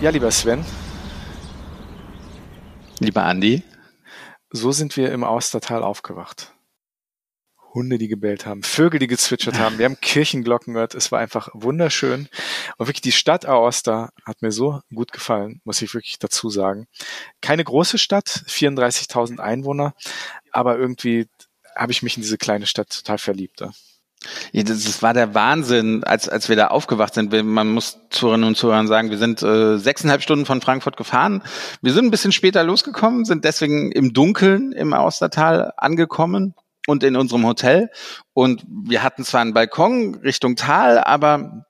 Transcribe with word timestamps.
Ja, 0.00 0.10
lieber 0.10 0.30
Sven. 0.30 0.64
Lieber 3.00 3.24
Andi. 3.24 3.64
So 4.50 4.70
sind 4.70 4.96
wir 4.96 5.10
im 5.10 5.24
Austertal 5.24 5.82
aufgewacht. 5.82 6.54
Hunde, 7.74 7.98
die 7.98 8.06
gebellt 8.06 8.46
haben, 8.46 8.62
Vögel, 8.62 9.00
die 9.00 9.08
gezwitschert 9.08 9.58
haben. 9.58 9.78
Wir 9.78 9.86
haben 9.86 9.98
Kirchenglocken 10.00 10.74
gehört. 10.74 10.94
Es 10.94 11.10
war 11.10 11.18
einfach 11.18 11.48
wunderschön. 11.52 12.28
Und 12.76 12.86
wirklich 12.86 13.00
die 13.00 13.12
Stadt 13.12 13.44
Aosta 13.46 14.10
hat 14.24 14.40
mir 14.40 14.52
so 14.52 14.80
gut 14.94 15.10
gefallen, 15.10 15.60
muss 15.64 15.82
ich 15.82 15.92
wirklich 15.92 16.20
dazu 16.20 16.48
sagen. 16.48 16.86
Keine 17.40 17.64
große 17.64 17.98
Stadt, 17.98 18.28
34.000 18.28 19.40
Einwohner, 19.40 19.94
aber 20.52 20.78
irgendwie 20.78 21.26
habe 21.74 21.90
ich 21.90 22.04
mich 22.04 22.16
in 22.16 22.22
diese 22.22 22.38
kleine 22.38 22.66
Stadt 22.66 22.90
total 22.90 23.18
verliebt. 23.18 23.62
Ja, 23.62 23.72
das, 24.52 24.84
das 24.84 25.02
war 25.02 25.14
der 25.14 25.34
Wahnsinn, 25.34 26.04
als, 26.04 26.28
als 26.28 26.48
wir 26.48 26.56
da 26.56 26.68
aufgewacht 26.68 27.14
sind. 27.14 27.32
Man 27.32 27.68
muss 27.68 27.98
Zuhörerinnen 28.10 28.48
und 28.48 28.56
Zuhörern 28.56 28.86
sagen, 28.86 29.10
wir 29.10 29.18
sind 29.18 29.42
äh, 29.42 29.78
sechseinhalb 29.78 30.22
Stunden 30.22 30.46
von 30.46 30.60
Frankfurt 30.60 30.96
gefahren. 30.96 31.42
Wir 31.82 31.92
sind 31.92 32.06
ein 32.06 32.10
bisschen 32.10 32.32
später 32.32 32.64
losgekommen, 32.64 33.24
sind 33.24 33.44
deswegen 33.44 33.92
im 33.92 34.12
Dunkeln 34.12 34.72
im 34.72 34.94
Austertal 34.94 35.72
angekommen 35.76 36.54
und 36.86 37.04
in 37.04 37.16
unserem 37.16 37.46
Hotel. 37.46 37.90
Und 38.32 38.64
wir 38.68 39.02
hatten 39.02 39.24
zwar 39.24 39.42
einen 39.42 39.54
Balkon 39.54 40.16
Richtung 40.16 40.56
Tal, 40.56 40.98
aber 40.98 41.66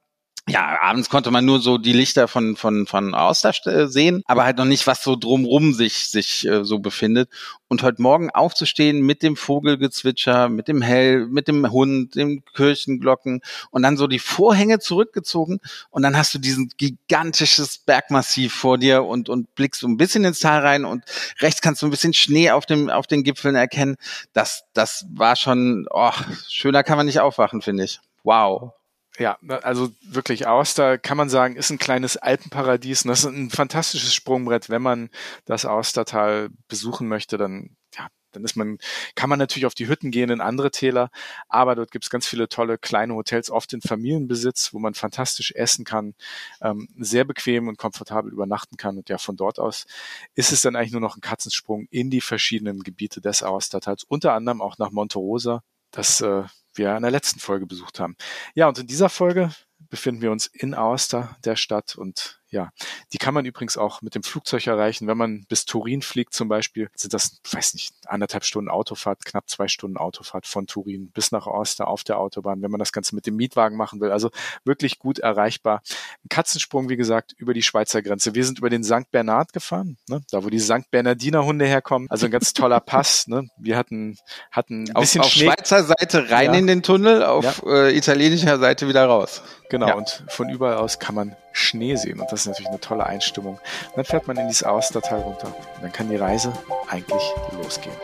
ja, 0.49 0.79
abends 0.81 1.11
konnte 1.11 1.31
man 1.31 1.45
nur 1.45 1.61
so 1.61 1.79
die 1.79 1.93
Lichter 1.93 2.29
von 2.29 2.57
von 2.57 2.87
von 2.87 3.15
Auster 3.15 3.53
sehen, 3.89 4.23
aber 4.27 4.45
halt 4.45 4.57
noch 4.57 4.65
nicht, 4.65 4.87
was 4.87 5.03
so 5.03 5.17
drumrum 5.17 5.75
sich 5.75 6.09
sich 6.09 6.47
äh, 6.47 6.65
so 6.65 6.79
befindet. 6.79 7.31
Und 7.69 7.83
heute 7.83 8.01
Morgen 8.01 8.31
aufzustehen 8.31 9.03
mit 9.03 9.23
dem 9.23 9.37
Vogelgezwitscher, 9.37 10.49
mit 10.49 10.69
dem 10.69 10.81
Hell, 10.81 11.27
mit 11.27 11.49
dem 11.49 11.71
Hund, 11.71 12.15
den 12.15 12.43
Kirchenglocken 12.55 13.43
und 13.71 13.83
dann 13.83 13.99
so 13.99 14.07
die 14.07 14.19
Vorhänge 14.19 14.79
zurückgezogen 14.79 15.61
und 15.91 16.03
dann 16.03 16.17
hast 16.17 16.33
du 16.35 16.39
diesen 16.39 16.71
gigantisches 16.79 17.79
Bergmassiv 17.79 18.55
vor 18.55 18.79
dir 18.79 19.05
und 19.05 19.29
und 19.29 19.55
blickst 19.55 19.83
so 19.83 19.89
ein 19.89 19.99
bisschen 19.99 20.25
ins 20.25 20.41
Tal 20.41 20.61
rein 20.61 20.85
und 20.85 21.05
rechts 21.41 21.61
kannst 21.61 21.83
du 21.83 21.87
ein 21.87 21.91
bisschen 21.91 22.15
Schnee 22.15 22.51
auf 22.51 22.65
dem 22.65 22.89
auf 22.89 23.07
den 23.07 23.23
Gipfeln 23.23 23.55
erkennen. 23.55 23.97
Das 24.33 24.65
das 24.73 25.07
war 25.13 25.37
schon, 25.37 25.87
oh, 25.91 26.13
schöner 26.49 26.83
kann 26.83 26.97
man 26.97 27.07
nicht 27.07 27.21
aufwachen, 27.21 27.61
finde 27.63 27.85
ich. 27.85 28.01
Wow. 28.25 28.73
Ja, 29.19 29.37
also 29.63 29.91
wirklich 30.03 30.47
Auster 30.47 30.97
kann 30.97 31.17
man 31.17 31.29
sagen, 31.29 31.57
ist 31.57 31.71
ein 31.71 31.79
kleines 31.79 32.17
Alpenparadies 32.17 33.05
und 33.05 33.09
das 33.09 33.21
ist 33.21 33.27
ein 33.27 33.51
fantastisches 33.51 34.15
Sprungbrett. 34.15 34.71
Wenn 34.71 34.83
man 34.83 35.11
das 35.45 35.65
Austertal 35.65 36.51
besuchen 36.69 37.09
möchte, 37.09 37.37
dann 37.37 37.77
ja, 37.97 38.07
dann 38.33 38.45
ist 38.45 38.55
man, 38.57 38.79
kann 39.17 39.29
man 39.29 39.39
natürlich 39.41 39.67
auf 39.67 39.75
die 39.75 39.89
Hütten 39.89 40.13
gehen 40.13 40.31
in 40.31 40.41
andere 40.41 40.71
Täler, 40.71 41.11
aber 41.49 41.75
dort 41.75 41.91
gibt 41.91 42.05
es 42.05 42.11
ganz 42.11 42.29
viele 42.29 42.49
tolle 42.49 42.79
kleine 42.79 43.15
Hotels, 43.15 43.51
oft 43.51 43.73
in 43.73 43.81
Familienbesitz, 43.81 44.73
wo 44.73 44.79
man 44.79 44.95
fantastisch 44.95 45.53
essen 45.53 45.85
kann, 45.85 46.15
ähm, 46.61 46.89
sehr 46.99 47.25
bequem 47.25 47.67
und 47.67 47.79
komfortabel 47.79 48.33
übernachten 48.33 48.77
kann. 48.77 48.99
Und 48.99 49.09
ja, 49.09 49.19
von 49.19 49.37
dort 49.37 49.59
aus 49.59 49.87
ist 50.35 50.53
es 50.53 50.61
dann 50.61 50.77
eigentlich 50.77 50.93
nur 50.93 51.01
noch 51.01 51.17
ein 51.17 51.23
Katzensprung 51.23 51.87
in 51.91 52.11
die 52.11 52.21
verschiedenen 52.21 52.85
Gebiete 52.85 53.21
des 53.21 53.43
Austertals, 53.43 54.05
unter 54.05 54.35
anderem 54.35 54.63
auch 54.63 54.79
nach 54.79 54.91
Monte 54.91 55.19
Rosa. 55.19 55.63
Das 55.91 56.21
äh, 56.21 56.45
wir 56.79 56.97
in 56.97 57.03
der 57.03 57.11
letzten 57.11 57.41
Folge 57.41 57.67
besucht 57.67 58.01
haben. 58.01 58.17
Ja, 58.55 58.69
und 58.69 58.79
in 58.79 58.87
dieser 58.87 59.09
Folge 59.09 59.51
befinden 59.91 60.23
wir 60.23 60.33
uns 60.33 60.47
in 60.47 60.75
Aosta, 60.75 61.37
der 61.45 61.57
Stadt. 61.57 61.97
Und 61.97 62.41
ja, 62.51 62.71
die 63.13 63.19
kann 63.19 63.35
man 63.35 63.45
übrigens 63.45 63.77
auch 63.77 64.01
mit 64.01 64.15
dem 64.15 64.23
Flugzeug 64.23 64.67
erreichen. 64.67 65.07
Wenn 65.07 65.19
man 65.19 65.45
bis 65.49 65.67
Turin 65.67 66.01
fliegt 66.01 66.33
zum 66.33 66.49
Beispiel, 66.49 66.89
sind 66.95 67.13
das, 67.13 67.41
weiß 67.51 67.75
nicht, 67.75 67.95
anderthalb 68.07 68.45
Stunden 68.45 68.71
Autofahrt, 68.71 69.25
knapp 69.25 69.51
zwei 69.51 69.69
Stunden 69.69 69.99
Autofahrt 69.99 70.47
von 70.47 70.67
Turin 70.67 71.11
bis 71.11 71.31
nach 71.31 71.47
Aosta 71.47 71.85
auf 71.85 72.05
der 72.05 72.19
Autobahn, 72.19 72.63
wenn 72.63 72.71
man 72.71 72.79
das 72.79 72.93
Ganze 72.93 73.15
mit 73.15 73.27
dem 73.27 73.37
Mietwagen 73.37 73.77
machen 73.77 74.01
will. 74.01 74.11
Also 74.11 74.31
wirklich 74.65 74.99
gut 74.99 75.19
erreichbar. 75.19 75.83
Ein 76.25 76.29
Katzensprung, 76.31 76.89
wie 76.89 76.97
gesagt, 76.97 77.35
über 77.37 77.53
die 77.53 77.63
Schweizer 77.63 78.01
Grenze. 78.03 78.35
Wir 78.35 78.45
sind 78.45 78.59
über 78.59 78.71
den 78.71 78.83
St. 78.83 79.11
Bernard 79.11 79.53
gefahren, 79.53 79.99
ne? 80.09 80.23
da 80.31 80.43
wo 80.43 80.49
die 80.49 80.61
St. 80.61 80.91
Bernardiner 80.91 81.45
Hunde 81.45 81.67
herkommen. 81.67 82.09
Also 82.11 82.27
ein 82.27 82.33
ganz 82.33 82.55
toller 82.55 82.81
Pass. 82.81 83.27
Ne? 83.29 83.49
Wir 83.59 83.77
hatten, 83.77 84.17
hatten 84.51 84.89
ein 84.89 85.01
bisschen 85.01 85.21
auf, 85.21 85.27
auf 85.27 85.33
Schweizer 85.33 85.85
Seite 85.85 86.31
rein 86.31 86.55
ja. 86.55 86.59
in 86.59 86.67
den 86.67 86.83
Tunnel, 86.83 87.23
auf 87.25 87.63
ja. 87.63 87.89
äh, 87.89 87.97
italienischer 87.97 88.59
Seite 88.59 88.89
wieder 88.89 89.05
raus. 89.05 89.43
Genau, 89.69 89.89
ja. 89.89 89.95
und 89.95 90.25
von 90.29 90.49
überall 90.49 90.77
aus 90.77 90.99
kann 90.99 91.15
man 91.15 91.37
Schnee 91.53 91.97
sehen 91.97 92.21
und 92.21 92.31
das 92.31 92.41
ist 92.41 92.47
natürlich 92.47 92.69
eine 92.69 92.81
tolle 92.81 93.07
Einstimmung. 93.07 93.55
Und 93.55 93.97
dann 93.97 94.05
fährt 94.05 94.27
man 94.27 94.37
in 94.37 94.49
dieses 94.49 94.65
Austertal 94.65 95.21
runter 95.21 95.49
und 95.49 95.83
dann 95.83 95.93
kann 95.93 96.09
die 96.09 96.17
Reise 96.17 96.53
eigentlich 96.89 97.23
losgehen. 97.53 97.97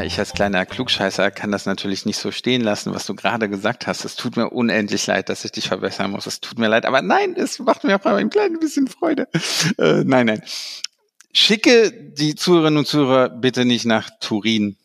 Ich 0.00 0.18
als 0.18 0.32
kleiner 0.32 0.64
Klugscheißer 0.64 1.30
kann 1.30 1.52
das 1.52 1.66
natürlich 1.66 2.06
nicht 2.06 2.18
so 2.18 2.30
stehen 2.30 2.62
lassen, 2.62 2.94
was 2.94 3.04
du 3.04 3.14
gerade 3.14 3.48
gesagt 3.48 3.86
hast. 3.86 4.04
Es 4.04 4.16
tut 4.16 4.36
mir 4.36 4.48
unendlich 4.50 5.06
leid, 5.06 5.28
dass 5.28 5.44
ich 5.44 5.52
dich 5.52 5.68
verbessern 5.68 6.10
muss. 6.10 6.26
Es 6.26 6.40
tut 6.40 6.58
mir 6.58 6.68
leid, 6.68 6.86
aber 6.86 7.02
nein, 7.02 7.34
es 7.36 7.58
macht 7.58 7.84
mir 7.84 7.96
auch 7.96 8.04
ein 8.04 8.30
kleines 8.30 8.60
bisschen 8.60 8.86
Freude. 8.88 9.28
Äh, 9.78 10.04
nein, 10.04 10.26
nein. 10.26 10.42
Schicke 11.32 11.92
die 11.92 12.34
Zuhörerinnen 12.34 12.78
und 12.78 12.86
Zuhörer 12.86 13.28
bitte 13.28 13.64
nicht 13.64 13.84
nach 13.84 14.10
Turin, 14.20 14.76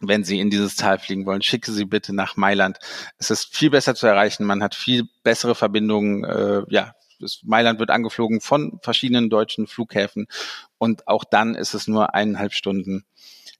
wenn 0.00 0.24
sie 0.24 0.40
in 0.40 0.50
dieses 0.50 0.76
Tal 0.76 0.98
fliegen 0.98 1.26
wollen. 1.26 1.42
Schicke 1.42 1.72
sie 1.72 1.84
bitte 1.84 2.14
nach 2.14 2.36
Mailand. 2.36 2.78
Es 3.18 3.30
ist 3.30 3.54
viel 3.54 3.70
besser 3.70 3.94
zu 3.94 4.06
erreichen. 4.06 4.44
Man 4.44 4.62
hat 4.62 4.74
viel 4.74 5.04
bessere 5.22 5.54
Verbindungen. 5.54 6.24
Äh, 6.24 6.62
ja, 6.68 6.94
Mailand 7.42 7.78
wird 7.78 7.90
angeflogen 7.90 8.40
von 8.40 8.78
verschiedenen 8.82 9.30
deutschen 9.30 9.66
Flughäfen 9.66 10.26
und 10.78 11.06
auch 11.06 11.24
dann 11.24 11.54
ist 11.54 11.74
es 11.74 11.86
nur 11.86 12.14
eineinhalb 12.14 12.52
Stunden 12.52 13.04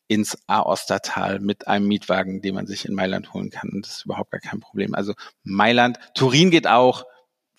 ins 0.06 0.38
Aostatal 0.46 1.40
mit 1.40 1.66
einem 1.66 1.86
Mietwagen, 1.86 2.42
den 2.42 2.54
man 2.54 2.66
sich 2.66 2.84
in 2.84 2.94
Mailand 2.94 3.32
holen 3.32 3.50
kann. 3.50 3.70
Und 3.70 3.86
das 3.86 3.98
ist 3.98 4.04
überhaupt 4.04 4.30
gar 4.30 4.40
kein 4.40 4.60
Problem. 4.60 4.94
Also 4.94 5.14
Mailand, 5.42 5.98
Turin 6.14 6.50
geht 6.50 6.66
auch, 6.66 7.04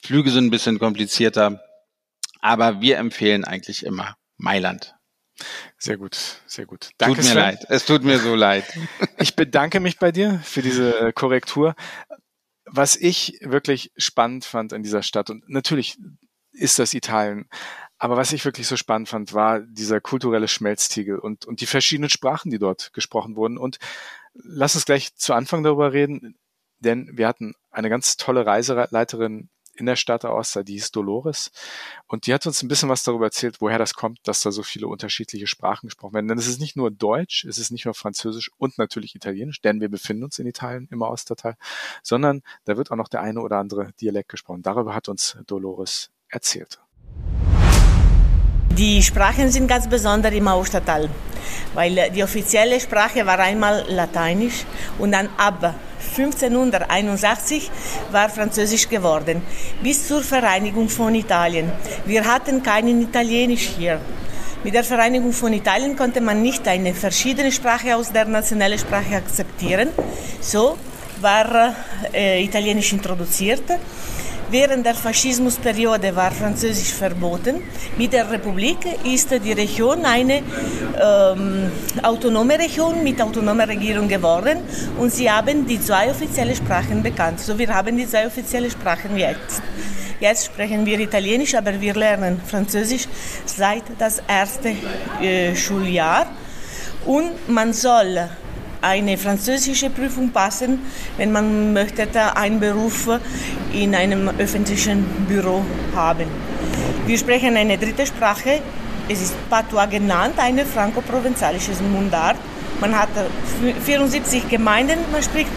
Flüge 0.04 0.30
sind 0.30 0.46
ein 0.46 0.52
bisschen 0.52 0.80
komplizierter, 0.80 1.62
aber 2.40 2.82
wir 2.82 2.98
empfehlen 2.98 3.44
eigentlich 3.44 3.86
immer 3.86 4.16
Mailand. 4.38 4.96
Sehr 5.78 5.98
gut, 5.98 6.18
sehr 6.46 6.66
gut. 6.66 6.92
Danke, 6.98 7.16
tut 7.18 7.26
mir 7.26 7.32
Sven. 7.32 7.42
leid. 7.42 7.66
Es 7.70 7.86
tut 7.86 8.04
mir 8.04 8.20
so 8.20 8.36
leid. 8.36 8.66
Ich 9.18 9.36
bedanke 9.36 9.80
mich 9.80 9.98
bei 9.98 10.12
dir 10.12 10.40
für 10.44 10.62
diese 10.62 11.12
Korrektur. 11.14 11.76
Was 12.66 12.96
ich 12.96 13.40
wirklich 13.42 13.92
spannend 13.98 14.46
fand 14.46 14.74
an 14.74 14.84
dieser 14.84 15.04
Stadt 15.04 15.30
und 15.30 15.50
natürlich 15.50 15.98
ist 16.52 16.80
das 16.80 16.94
Italien, 16.94 17.50
aber 17.98 18.18
was 18.18 18.34
ich 18.34 18.44
wirklich 18.44 18.68
so 18.68 18.76
spannend 18.76 19.10
fand, 19.10 19.34
war 19.34 19.62
dieser 19.62 20.02
kulturelle 20.02 20.48
Schmelztiegel 20.48 21.18
und, 21.18 21.46
und 21.46 21.62
die 21.62 21.66
verschiedenen 21.66 22.10
Sprachen, 22.10 22.52
die 22.52 22.60
dort 22.60 22.94
gesprochen 22.94 23.36
wurden. 23.36 23.58
Und 23.58 23.80
lass 24.34 24.76
uns 24.76 24.86
gleich 24.86 25.16
zu 25.16 25.34
Anfang 25.34 25.64
darüber 25.64 25.94
reden, 25.94 26.38
denn 26.80 27.10
wir 27.14 27.28
hatten 27.28 27.56
eine 27.72 27.90
ganz 27.90 28.18
tolle 28.18 28.46
Reiseleiterin 28.46 29.50
in 29.78 29.86
der 29.86 29.96
Stadt 29.96 30.26
Aosta, 30.26 30.64
die 30.64 30.74
hieß 30.74 30.92
Dolores. 30.92 31.52
Und 32.08 32.28
die 32.28 32.34
hat 32.34 32.46
uns 32.48 32.64
ein 32.64 32.68
bisschen 32.68 32.90
was 32.90 33.04
darüber 33.04 33.26
erzählt, 33.26 33.60
woher 33.60 33.78
das 33.78 33.94
kommt, 33.94 34.20
dass 34.24 34.42
da 34.42 34.52
so 34.52 34.64
viele 34.64 34.88
unterschiedliche 34.88 35.48
Sprachen 35.48 35.88
gesprochen 35.88 36.14
werden. 36.14 36.28
Denn 36.28 36.38
es 36.38 36.48
ist 36.48 36.60
nicht 36.60 36.78
nur 36.78 36.92
Deutsch, 36.92 37.46
es 37.46 37.58
ist 37.58 37.72
nicht 37.72 37.86
nur 37.86 37.94
Französisch 37.94 38.52
und 38.58 38.78
natürlich 38.78 39.16
Italienisch, 39.16 39.62
denn 39.62 39.82
wir 39.82 39.90
befinden 39.90 40.24
uns 40.24 40.40
in 40.40 40.48
Italien 40.48 40.88
im 40.92 41.02
Osterteil, 41.02 41.58
sondern 42.04 42.42
da 42.66 42.78
wird 42.78 42.92
auch 42.92 42.96
noch 42.96 43.10
der 43.10 43.22
eine 43.22 43.42
oder 43.42 43.58
andere 43.58 43.92
Dialekt 44.00 44.30
gesprochen. 44.30 44.62
Darüber 44.62 44.96
hat 44.96 45.10
uns 45.10 45.38
Dolores 45.46 46.12
erzählt. 46.30 46.80
Die 48.78 49.02
Sprachen 49.02 49.50
sind 49.50 49.70
ganz 49.70 49.88
besonders 49.88 50.34
im 50.34 50.50
Austertal, 50.50 51.08
weil 51.74 52.10
die 52.14 52.22
offizielle 52.22 52.78
Sprache 52.78 53.26
war 53.26 53.40
einmal 53.40 53.86
Lateinisch 53.88 54.66
und 55.00 55.14
dann 55.14 55.30
ab 55.38 55.76
1581 56.18 57.72
war 58.12 58.28
Französisch 58.28 58.90
geworden, 58.90 59.42
bis 59.82 60.06
zur 60.06 60.22
Vereinigung 60.22 60.90
von 60.90 61.16
Italien. 61.16 61.72
Wir 62.06 62.26
hatten 62.26 62.62
keinen 62.62 63.02
Italienisch 63.02 63.70
hier. 63.78 64.02
Mit 64.62 64.74
der 64.74 64.84
Vereinigung 64.84 65.32
von 65.32 65.54
Italien 65.54 65.96
konnte 65.96 66.20
man 66.20 66.42
nicht 66.42 66.68
eine 66.68 66.94
verschiedene 66.94 67.54
Sprache 67.54 67.96
aus 67.96 68.12
der 68.12 68.26
nationalen 68.26 68.78
Sprache 68.78 69.16
akzeptieren. 69.16 69.88
So 70.42 70.78
war 71.22 71.76
äh, 72.14 72.44
Italienisch 72.44 72.92
introduziert 72.92 73.64
Während 74.58 74.86
der 74.86 74.96
Faschismusperiode 74.96 76.16
war 76.16 76.32
Französisch 76.32 76.94
verboten. 76.94 77.56
Mit 77.98 78.14
der 78.14 78.32
Republik 78.32 78.78
ist 79.04 79.30
die 79.32 79.52
Region 79.52 80.06
eine 80.06 80.36
ähm, 80.36 81.70
autonome 82.02 82.58
Region 82.58 83.04
mit 83.04 83.22
autonomer 83.22 83.68
Regierung 83.68 84.08
geworden 84.08 84.60
und 84.98 85.12
sie 85.12 85.30
haben 85.30 85.68
die 85.68 85.82
zwei 85.82 86.10
offiziellen 86.10 86.56
Sprachen 86.56 87.04
bekannt. 87.04 87.42
So 87.42 87.58
wir 87.60 87.68
haben 87.68 87.98
die 87.98 88.08
zwei 88.08 88.26
offiziellen 88.28 88.72
Sprachen 88.72 89.18
jetzt. 89.18 89.62
Jetzt 90.22 90.46
sprechen 90.46 90.86
wir 90.86 91.02
Italienisch, 91.02 91.54
aber 91.54 91.82
wir 91.82 91.94
lernen 91.94 92.40
Französisch 92.48 93.10
seit 93.46 93.84
das 94.00 94.24
erste 94.26 94.70
äh, 95.22 95.54
Schuljahr 95.54 96.28
und 97.06 97.50
man 97.50 97.74
soll 97.74 98.30
eine 98.86 99.18
französische 99.18 99.90
Prüfung 99.90 100.30
passen, 100.30 100.80
wenn 101.18 101.32
man 101.32 101.74
möchte 101.74 102.08
einen 102.36 102.60
Beruf 102.60 103.10
in 103.74 103.96
einem 103.96 104.30
öffentlichen 104.38 105.04
Büro 105.28 105.64
haben. 105.96 106.28
Wir 107.08 107.18
sprechen 107.18 107.58
eine 107.58 107.78
dritte 107.78 108.06
Sprache. 108.06 108.62
Es 109.10 109.22
ist 109.22 109.34
Patois 109.50 109.88
genannt, 109.88 110.36
eine 110.38 110.66
franco-provenzalische 110.66 111.72
Mundart. 111.92 112.38
Man 112.80 112.98
hat 112.98 113.10
74 113.84 114.50
Gemeinden, 114.50 115.00
man 115.12 115.24
spricht 115.24 115.50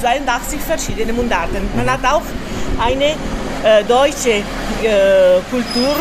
82 0.00 0.60
verschiedene 0.60 1.12
Mundarten. 1.12 1.62
Man 1.76 1.90
hat 1.90 2.04
auch 2.04 2.22
eine 2.80 3.04
äh, 3.62 3.84
deutsche 3.86 4.42
äh, 4.82 5.40
Kultur 5.50 5.94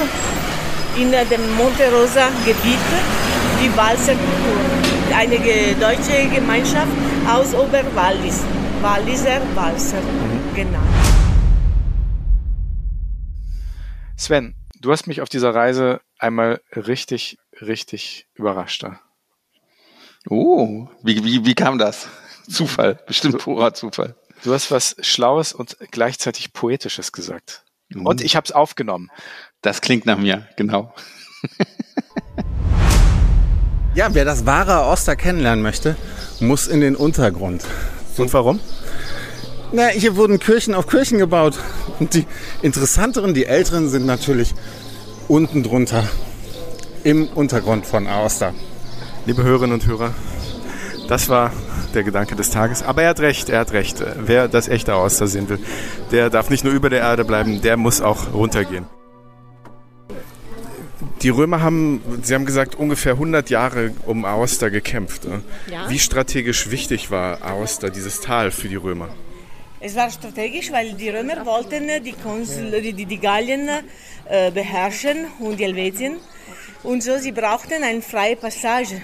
in 0.97 1.11
dem 1.11 1.55
Monte 1.55 1.83
Rosa 1.91 2.29
Gebiet, 2.45 2.79
die 3.61 3.77
Walser 3.77 4.13
Kultur. 4.13 4.72
Eine 5.15 5.37
deutsche 5.75 6.27
Gemeinschaft 6.33 6.91
aus 7.29 7.53
Oberwallis, 7.53 8.43
Walliser 8.81 9.41
Walser 9.55 10.01
mhm. 10.01 10.55
genannt. 10.55 10.87
Sven, 14.17 14.55
du 14.81 14.91
hast 14.91 15.05
mich 15.05 15.21
auf 15.21 15.29
dieser 15.29 15.53
Reise 15.53 16.01
einmal 16.17 16.61
richtig, 16.75 17.37
richtig 17.61 18.27
überrascht. 18.33 18.85
Oh, 20.29 20.87
wie, 21.03 21.23
wie, 21.23 21.45
wie 21.45 21.55
kam 21.55 21.77
das? 21.77 22.07
Zufall, 22.49 22.99
bestimmt 23.05 23.37
purer 23.37 23.73
Zufall. 23.75 24.15
Du 24.43 24.51
hast 24.51 24.71
was 24.71 24.95
Schlaues 25.01 25.53
und 25.53 25.77
gleichzeitig 25.91 26.53
Poetisches 26.53 27.11
gesagt. 27.11 27.63
Mhm. 27.89 28.07
Und 28.07 28.21
ich 28.21 28.35
habe 28.35 28.45
es 28.45 28.51
aufgenommen. 28.51 29.11
Das 29.61 29.81
klingt 29.81 30.07
nach 30.07 30.17
mir, 30.17 30.49
genau. 30.57 30.93
ja, 33.95 34.13
wer 34.13 34.25
das 34.25 34.45
wahre 34.45 34.87
Oster 34.87 35.15
kennenlernen 35.15 35.61
möchte, 35.61 35.95
muss 36.39 36.67
in 36.67 36.81
den 36.81 36.95
Untergrund. 36.95 37.63
Und 38.17 38.33
warum? 38.33 38.59
Na, 39.71 39.87
hier 39.87 40.15
wurden 40.15 40.39
Kirchen 40.39 40.73
auf 40.73 40.87
Kirchen 40.87 41.17
gebaut. 41.17 41.57
Und 41.99 42.13
die 42.13 42.25
interessanteren, 42.61 43.33
die 43.33 43.45
älteren 43.45 43.89
sind 43.89 44.05
natürlich 44.05 44.53
unten 45.27 45.63
drunter 45.63 46.03
im 47.03 47.27
Untergrund 47.27 47.85
von 47.85 48.07
Aosta. 48.07 48.53
Liebe 49.25 49.43
Hörerinnen 49.43 49.73
und 49.73 49.87
Hörer, 49.87 50.13
das 51.07 51.29
war 51.29 51.51
der 51.93 52.03
Gedanke 52.03 52.35
des 52.35 52.49
Tages. 52.49 52.83
Aber 52.83 53.03
er 53.03 53.09
hat 53.09 53.19
recht, 53.19 53.49
er 53.49 53.59
hat 53.59 53.73
recht. 53.73 54.03
Wer 54.17 54.47
das 54.47 54.67
echte 54.67 54.93
Aosta 54.93 55.27
sehen 55.27 55.49
will, 55.49 55.59
der 56.11 56.29
darf 56.29 56.49
nicht 56.49 56.63
nur 56.63 56.73
über 56.73 56.89
der 56.89 56.99
Erde 57.01 57.25
bleiben, 57.25 57.61
der 57.61 57.77
muss 57.77 58.01
auch 58.01 58.33
runtergehen. 58.33 58.85
Die 61.23 61.29
Römer 61.29 61.61
haben, 61.61 62.01
Sie 62.21 62.35
haben 62.35 62.45
gesagt, 62.45 62.75
ungefähr 62.75 63.13
100 63.13 63.49
Jahre 63.49 63.93
um 64.05 64.25
Aosta 64.25 64.67
gekämpft. 64.67 65.21
Ja. 65.71 65.89
Wie 65.89 65.97
strategisch 65.97 66.69
wichtig 66.69 67.11
war 67.11 67.41
Aosta, 67.41 67.89
dieses 67.89 68.19
Tal 68.19 68.51
für 68.51 68.67
die 68.67 68.75
Römer? 68.75 69.07
Es 69.79 69.95
war 69.95 70.09
strategisch, 70.09 70.69
weil 70.73 70.93
die 70.93 71.09
Römer 71.09 71.45
wollten 71.45 72.03
die, 72.03 72.11
Konsul, 72.11 72.81
die, 72.81 73.05
die 73.05 73.17
Gallien 73.17 73.69
äh, 74.25 74.51
beherrschen 74.51 75.27
und 75.39 75.59
die 75.61 75.63
Helvetien. 75.63 76.17
Und 76.83 77.01
so, 77.01 77.17
sie 77.17 77.31
brauchten 77.31 77.83
eine 77.83 78.01
freie 78.01 78.35
Passage. 78.35 79.01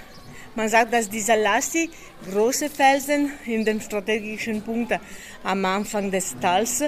Man 0.55 0.67
sagt, 0.67 0.91
dass 0.91 1.09
die 1.09 1.21
Salassi 1.21 1.89
große 2.29 2.69
Felsen 2.69 3.31
in 3.45 3.63
den 3.63 3.79
strategischen 3.79 4.61
Punkten 4.61 4.99
am 5.43 5.63
Anfang 5.63 6.11
des 6.11 6.35
Tals 6.41 6.83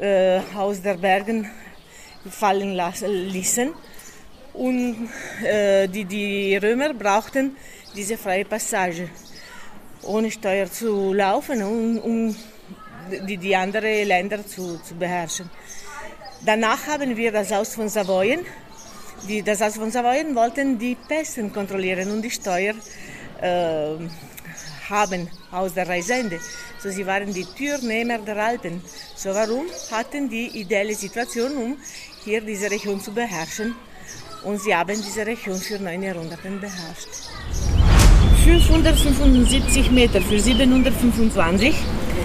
äh, 0.00 0.40
aus 0.54 0.80
der 0.80 0.94
Bergen 0.94 1.50
fallen 2.30 2.74
ließen. 3.28 3.70
Und 4.54 5.08
äh, 5.42 5.88
die, 5.88 6.04
die 6.04 6.56
Römer 6.56 6.92
brauchten 6.92 7.56
diese 7.96 8.18
freie 8.18 8.44
Passage, 8.44 9.08
ohne 10.02 10.30
Steuer 10.30 10.70
zu 10.70 11.12
laufen, 11.12 11.62
um, 11.62 11.98
um 11.98 12.36
die, 13.26 13.36
die 13.36 13.56
anderen 13.56 14.06
Länder 14.06 14.46
zu, 14.46 14.78
zu 14.78 14.94
beherrschen. 14.94 15.48
Danach 16.44 16.86
haben 16.86 17.16
wir 17.16 17.32
das 17.32 17.50
Haus 17.52 17.74
von 17.74 17.88
Savoyen. 17.88 18.40
Die, 19.28 19.42
das 19.42 19.60
Haus 19.60 19.76
von 19.76 19.90
Savoyen 19.90 20.34
wollten 20.34 20.78
die 20.78 20.96
Pässe 20.96 21.48
kontrollieren 21.48 22.10
und 22.10 22.22
die 22.22 22.30
Steuer 22.30 22.74
äh, 23.40 23.94
haben 24.90 25.30
aus 25.50 25.72
der 25.74 25.88
Reisende. 25.88 26.40
So, 26.78 26.90
sie 26.90 27.06
waren 27.06 27.32
die 27.32 27.44
Türnehmer 27.44 28.18
der 28.18 28.36
Alten. 28.36 28.82
So, 29.14 29.30
warum 29.30 29.66
hatten 29.90 30.28
die 30.28 30.60
ideale 30.60 30.94
Situation, 30.94 31.56
um 31.56 31.78
hier 32.24 32.40
diese 32.40 32.70
Region 32.70 33.00
zu 33.00 33.12
beherrschen? 33.12 33.74
Und 34.42 34.60
sie 34.60 34.74
haben 34.74 34.96
diese 34.96 35.24
Region 35.26 35.56
für 35.58 35.78
neun 35.78 36.02
Jahrhunderte 36.02 36.48
beherrscht. 36.50 37.08
575 38.44 39.90
Meter 39.90 40.20
für 40.20 40.38
725 40.38 41.74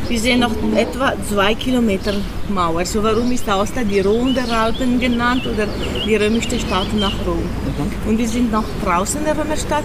wir 0.10 0.20
sehen 0.20 0.40
noch 0.40 0.52
etwa 0.76 1.14
zwei 1.30 1.54
Kilometer 1.54 2.14
Mauer. 2.50 2.86
So 2.86 3.04
warum 3.04 3.32
ist 3.32 3.48
Aosta 3.50 3.84
die 3.84 4.00
Rom 4.00 4.34
der 4.34 4.50
Alpen 4.50 5.00
genannt 5.00 5.46
oder 5.46 5.68
die 6.06 6.16
römische 6.16 6.60
Stadt 6.60 6.94
nach 6.94 7.14
Rom? 7.26 7.44
Mhm. 7.44 8.10
Und 8.10 8.18
wir 8.18 8.28
sind 8.28 8.52
noch 8.52 8.64
draußen 8.84 9.20
in 9.20 9.26
der 9.26 9.38
Römerstadt. 9.38 9.84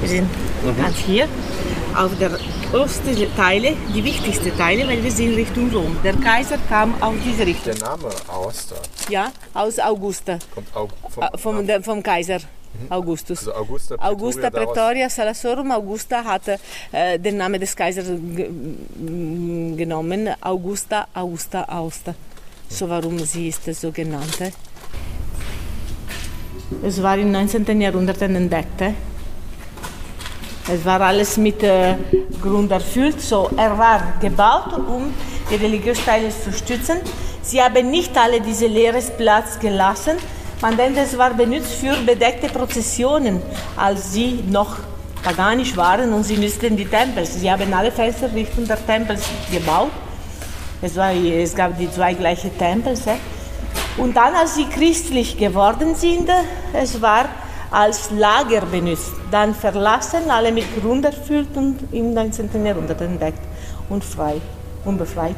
Wir 0.00 0.08
sind 0.08 0.22
mhm. 0.22 0.82
ganz 0.82 0.96
hier 0.96 1.26
auf 1.96 2.10
der 2.18 2.30
obersten 2.72 3.14
Teile, 3.36 3.76
die 3.94 4.04
wichtigsten 4.04 4.56
Teile, 4.56 4.86
weil 4.86 5.02
wir 5.02 5.10
sind 5.10 5.34
Richtung 5.34 5.70
Rom. 5.70 5.96
Der 6.02 6.14
Kaiser 6.14 6.58
kam 6.68 6.94
aus 7.02 7.14
diese 7.24 7.46
Richtung. 7.46 7.74
Der 7.74 7.88
Name 7.88 8.08
Aosta? 8.28 8.76
Ja, 9.08 9.32
aus 9.54 9.78
Augusta. 9.78 10.38
Kommt 10.54 10.76
auch 10.76 10.88
vom, 11.08 11.22
äh, 11.22 11.38
vom, 11.38 11.82
vom 11.82 12.02
Kaiser. 12.02 12.38
Mhm. 12.38 12.92
Augustus. 12.92 13.38
Also 13.48 13.54
Augusta 13.54 13.96
Pretoria, 13.96 14.12
Augusta 14.12 14.50
Pretoria 14.50 15.10
Salassorum. 15.10 15.70
Augusta 15.72 16.24
hat 16.24 16.42
äh, 16.92 17.18
den 17.18 17.36
Namen 17.36 17.60
des 17.60 17.74
Kaisers 17.74 18.06
genommen. 19.76 20.28
Augusta, 20.40 21.08
Augusta, 21.14 21.64
Auster. 21.64 22.14
So 22.68 22.88
warum 22.88 23.18
sie 23.18 23.48
ist 23.48 23.64
so 23.74 23.90
genannt. 23.90 24.38
Es 26.84 27.02
war 27.02 27.18
im 27.18 27.32
19. 27.32 27.80
Jahrhundert 27.80 28.22
entdeckt. 28.22 28.80
Es 30.72 30.84
war 30.84 31.00
alles 31.00 31.36
mit 31.36 31.62
äh, 31.62 31.96
Grund 32.40 32.70
erfüllt. 32.70 33.20
So, 33.20 33.50
er 33.56 33.76
war 33.76 34.14
gebaut, 34.20 34.78
um 34.78 35.12
die 35.50 35.56
religiösen 35.56 36.04
Teile 36.04 36.30
zu 36.30 36.52
stützen. 36.52 36.98
Sie 37.42 37.60
haben 37.60 37.90
nicht 37.90 38.16
alle 38.16 38.40
diese 38.40 38.66
leeres 38.66 39.10
Platz 39.10 39.58
gelassen, 39.58 40.16
man 40.62 40.76
denkt, 40.76 40.98
es 40.98 41.16
war 41.16 41.32
benutzt 41.32 41.72
für 41.72 41.96
bedeckte 42.04 42.48
Prozessionen, 42.48 43.40
als 43.78 44.12
sie 44.12 44.44
noch 44.46 44.76
paganisch 45.22 45.74
waren 45.74 46.12
und 46.12 46.24
sie 46.24 46.36
nützten 46.36 46.76
die 46.76 46.84
Tempel. 46.84 47.24
Sie 47.24 47.50
haben 47.50 47.72
alle 47.72 47.90
Fenster 47.90 48.30
Richtung 48.30 48.66
der 48.66 48.84
Tempel 48.84 49.16
gebaut. 49.50 49.90
Es, 50.82 50.96
war, 50.96 51.12
es 51.14 51.54
gab 51.54 51.78
die 51.78 51.90
zwei 51.90 52.12
gleichen 52.12 52.56
Tempel. 52.58 52.94
Und 53.96 54.14
dann, 54.14 54.34
als 54.34 54.56
sie 54.56 54.66
christlich 54.66 55.38
geworden 55.38 55.94
sind, 55.94 56.28
es 56.74 57.00
war 57.00 57.30
als 57.70 58.10
Lager 58.10 58.66
benutzt. 58.66 59.12
Dann 59.30 59.54
verlassen, 59.54 60.30
alle 60.30 60.52
mit 60.52 60.64
Grund 60.80 61.04
erfüllt 61.04 61.56
und 61.56 61.78
im 61.92 62.14
19. 62.14 62.64
Jahrhundert 62.64 63.00
entdeckt 63.00 63.40
und 63.88 64.04
frei 64.04 64.40
und 64.84 64.98
befreit. 64.98 65.36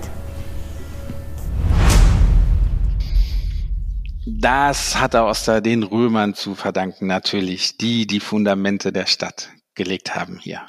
Das 4.25 5.01
hat 5.01 5.15
er 5.15 5.27
Oster 5.27 5.61
den 5.61 5.83
Römern 5.83 6.35
zu 6.35 6.55
verdanken, 6.55 7.07
natürlich, 7.07 7.77
die 7.77 8.07
die 8.07 8.21
Fundamente 8.21 8.93
der 8.93 9.07
Stadt 9.07 9.51
gelegt 9.75 10.15
haben 10.15 10.39
hier. 10.39 10.65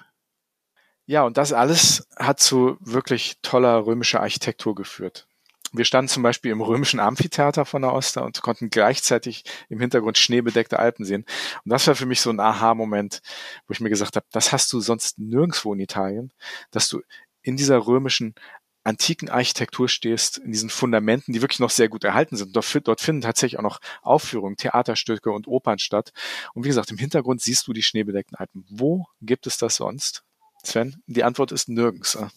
Ja, 1.06 1.24
und 1.24 1.38
das 1.38 1.54
alles 1.54 2.08
hat 2.18 2.40
zu 2.40 2.78
wirklich 2.80 3.40
toller 3.42 3.86
römischer 3.86 4.22
Architektur 4.22 4.74
geführt. 4.74 5.28
Wir 5.74 5.86
standen 5.86 6.08
zum 6.08 6.22
Beispiel 6.22 6.52
im 6.52 6.62
römischen 6.62 7.00
Amphitheater 7.00 7.66
von 7.66 7.82
der 7.82 7.94
Oster 7.94 8.24
und 8.24 8.42
konnten 8.42 8.70
gleichzeitig 8.70 9.44
im 9.70 9.80
Hintergrund 9.80 10.20
schneebedeckte 10.20 10.78
Alpen 10.78 11.04
sehen. 11.04 11.26
Und 11.66 11.72
das 11.72 11.88
war 11.88 11.96
für 11.96 12.06
mich 12.06 12.22
so 12.22 12.30
ein 12.30 12.40
Aha-Moment, 12.40 13.22
wo 13.68 13.72
ich 13.72 13.80
mir 13.80 13.90
gesagt 13.90 14.16
habe, 14.16 14.26
das 14.32 14.52
hast 14.52 14.72
du 14.72 14.80
sonst 14.80 15.18
nirgendwo 15.18 15.74
in 15.74 15.80
Italien, 15.80 16.32
dass 16.72 16.90
du 16.90 17.02
in 17.42 17.58
dieser 17.58 17.88
römischen 17.88 18.36
antiken 18.84 19.30
Architektur 19.30 19.88
stehst, 19.88 20.38
in 20.38 20.52
diesen 20.52 20.70
Fundamenten, 20.70 21.34
die 21.34 21.42
wirklich 21.42 21.60
noch 21.60 21.70
sehr 21.70 21.90
gut 21.90 22.04
erhalten 22.04 22.36
sind. 22.36 22.56
Dort, 22.56 22.88
dort 22.88 23.02
finden 23.02 23.22
tatsächlich 23.22 23.58
auch 23.58 23.64
noch 23.64 23.80
Aufführungen, 24.02 24.58
Theaterstücke 24.58 25.32
und 25.32 25.48
Opern 25.48 25.80
statt. 25.80 26.12
Und 26.54 26.66
wie 26.66 26.70
gesagt, 26.70 26.92
im 26.92 26.98
Hintergrund 26.98 27.42
siehst 27.42 27.66
du 27.68 27.74
die 27.74 27.84
schneebedeckten 27.84 28.38
Alpen. 28.38 28.66
Wo 28.70 29.08
gibt 29.22 29.48
es 29.48 29.58
das 29.58 29.78
sonst? 29.78 30.24
Sven, 30.64 31.02
die 31.08 31.24
Antwort 31.24 31.52
ist 31.52 31.70
nirgends. 31.70 32.18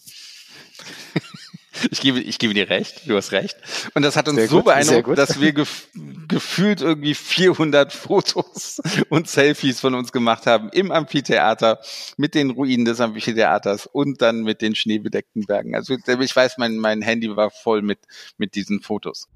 Ich 1.91 2.01
gebe, 2.01 2.19
ich 2.19 2.39
gebe 2.39 2.53
dir 2.53 2.69
recht, 2.69 3.01
du 3.07 3.15
hast 3.15 3.31
recht. 3.31 3.57
Und 3.93 4.03
das 4.03 4.15
hat 4.15 4.27
uns 4.27 4.37
sehr 4.37 4.47
so 4.47 4.57
gut, 4.57 4.65
beeindruckt, 4.65 5.17
dass 5.17 5.39
wir 5.39 5.53
gef 5.53 5.87
gefühlt 6.27 6.81
irgendwie 6.81 7.15
400 7.15 7.93
Fotos 7.93 8.81
und 9.09 9.29
Selfies 9.29 9.79
von 9.79 9.95
uns 9.95 10.11
gemacht 10.11 10.45
haben 10.45 10.69
im 10.69 10.91
Amphitheater 10.91 11.79
mit 12.17 12.35
den 12.35 12.51
Ruinen 12.51 12.85
des 12.85 12.99
Amphitheaters 12.99 13.85
und 13.85 14.21
dann 14.21 14.43
mit 14.43 14.61
den 14.61 14.75
schneebedeckten 14.75 15.45
Bergen. 15.45 15.75
Also 15.75 15.95
ich 15.95 16.35
weiß, 16.35 16.57
mein, 16.57 16.77
mein 16.77 17.01
Handy 17.01 17.33
war 17.35 17.49
voll 17.49 17.81
mit, 17.81 17.99
mit 18.37 18.55
diesen 18.55 18.81
Fotos. 18.81 19.27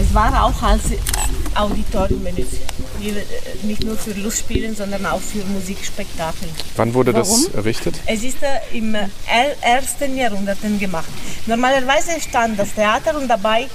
Es 0.00 0.12
war 0.14 0.44
auch 0.44 0.62
als 0.62 0.82
Auditorium 1.54 2.24
benutzt. 2.24 2.60
Äh, 3.02 3.66
nicht 3.66 3.84
nur 3.84 3.96
für 3.96 4.12
Lustspielen, 4.12 4.76
sondern 4.76 5.04
auch 5.06 5.20
für 5.20 5.44
Musikspektakel. 5.44 6.48
Wann 6.76 6.94
wurde 6.94 7.12
Warum? 7.12 7.44
das 7.46 7.54
errichtet? 7.54 7.96
Es 8.06 8.22
ist 8.22 8.42
äh, 8.42 8.76
im 8.78 8.96
ersten 9.60 10.16
Jahrhundert 10.16 10.58
gemacht. 10.78 11.08
Normalerweise 11.46 12.20
stand 12.20 12.58
das 12.58 12.74
Theater 12.74 13.16
und 13.18 13.28
dabei 13.28 13.66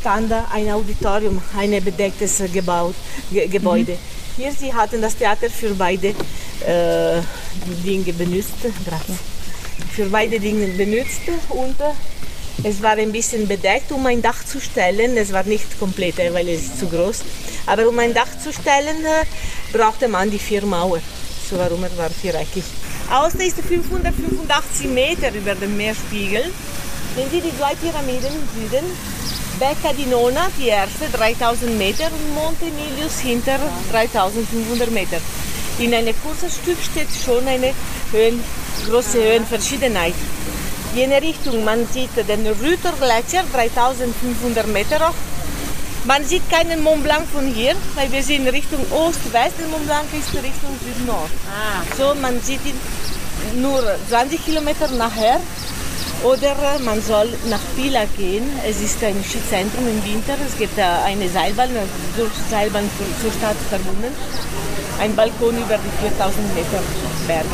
stand 0.00 0.32
ein 0.32 0.70
Auditorium, 0.70 1.40
ein 1.56 1.84
bedecktes 1.84 2.42
Gebaut, 2.52 2.94
Ge 3.30 3.46
Gebäude. 3.46 3.92
Mhm. 3.92 4.42
Hier, 4.42 4.52
sie 4.52 4.72
hatten 4.72 5.02
das 5.02 5.16
Theater 5.16 5.50
für 5.50 5.74
beide 5.74 6.08
äh, 6.08 7.20
Dinge 7.84 8.12
benutzt. 8.14 8.54
Für 9.92 10.06
beide 10.06 10.40
Dinge 10.40 10.68
benutzt 10.68 11.20
und 11.50 11.78
äh, 11.80 11.92
es 12.64 12.82
war 12.82 12.92
ein 12.92 13.12
bisschen 13.12 13.48
bedeckt, 13.48 13.90
um 13.92 14.06
ein 14.06 14.22
Dach 14.22 14.44
zu 14.44 14.60
stellen. 14.60 15.16
Es 15.16 15.32
war 15.32 15.44
nicht 15.44 15.78
komplett, 15.78 16.18
weil 16.32 16.48
es 16.48 16.62
ist 16.62 16.78
zu 16.78 16.86
groß. 16.86 17.20
Aber 17.66 17.88
um 17.88 17.98
ein 17.98 18.14
Dach 18.14 18.28
zu 18.42 18.52
stellen, 18.52 19.04
äh, 19.04 19.76
brauchte 19.76 20.08
man 20.08 20.30
die 20.30 20.38
vier 20.38 20.64
Mauern. 20.64 21.02
So 21.48 21.58
warum 21.58 21.82
er 21.84 21.96
war 21.96 22.10
viereckig. 22.10 22.64
Außen 23.10 23.40
ist 23.40 23.56
585 23.60 24.86
Meter 24.88 25.32
über 25.34 25.54
dem 25.54 25.76
Meerspiegel. 25.76 26.44
Wenn 27.16 27.30
Sie 27.30 27.40
die 27.40 27.56
zwei 27.58 27.74
Pyramiden 27.74 28.32
Süden, 28.54 28.86
Becca 29.58 29.92
di 29.92 30.06
Nona, 30.06 30.48
die 30.58 30.68
erste, 30.68 31.08
3000 31.12 31.76
Meter 31.76 32.06
und 32.06 32.34
Monte 32.34 32.64
Milius 32.66 33.20
hinter 33.20 33.58
3500 33.90 34.90
Meter. 34.90 35.18
In 35.78 35.92
einem 35.94 36.14
kurzen 36.22 36.50
Stück 36.50 36.78
steht 36.82 37.08
schon 37.24 37.46
eine 37.46 37.74
Höhen, 38.12 38.42
große 38.88 39.22
Höhenverschiedenheit. 39.22 40.14
Jene 40.94 41.22
Richtung, 41.22 41.64
man 41.64 41.86
sieht 41.90 42.10
den 42.16 42.46
Rüter 42.46 42.92
Gletscher, 43.00 43.44
3500 43.50 44.66
Meter 44.66 45.08
hoch. 45.08 45.14
Man 46.04 46.22
sieht 46.26 46.42
keinen 46.50 46.82
Mont 46.82 47.02
Blanc 47.02 47.26
von 47.32 47.46
hier, 47.46 47.74
weil 47.94 48.12
wir 48.12 48.22
sind 48.22 48.46
Richtung 48.48 48.80
Ost-West, 48.90 49.54
der 49.58 49.68
Mont 49.68 49.86
Blanc 49.86 50.04
ist 50.12 50.34
Richtung 50.34 50.76
Süd-Nord. 50.84 51.30
Ah. 51.48 51.82
So, 51.96 52.14
man 52.20 52.42
sieht 52.42 52.60
ihn 52.66 52.78
nur 53.62 53.82
20 54.10 54.44
Kilometer 54.44 54.88
nachher 54.88 55.40
oder 56.24 56.54
man 56.84 57.00
soll 57.00 57.28
nach 57.48 57.60
Pila 57.74 58.04
gehen. 58.18 58.44
Es 58.68 58.82
ist 58.82 59.02
ein 59.02 59.24
Skizentrum 59.24 59.88
im 59.88 60.04
Winter. 60.04 60.34
Es 60.46 60.58
gibt 60.58 60.78
eine 60.78 61.28
Seilbahn, 61.30 61.70
durch 62.18 62.32
Seilbahn 62.50 62.90
zur 63.22 63.32
Stadt 63.32 63.56
verbunden. 63.70 64.12
Ein 65.00 65.16
Balkon 65.16 65.56
über 65.56 65.78
die 65.78 66.06
4000 66.06 66.54
Meter 66.54 66.82
Berge. 67.26 67.48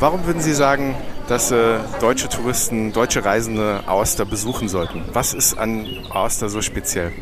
Warum 0.00 0.24
würden 0.24 0.40
Sie 0.40 0.54
sagen, 0.54 0.94
dass 1.28 1.50
äh, 1.50 1.78
deutsche 2.00 2.28
Touristen, 2.28 2.92
deutsche 2.92 3.24
Reisende 3.24 3.82
Aosta 3.86 4.24
besuchen 4.24 4.68
sollten? 4.68 5.04
Was 5.12 5.34
ist 5.34 5.58
an 5.58 5.86
Aosta 6.10 6.48
so 6.48 6.62
speziell? 6.62 7.12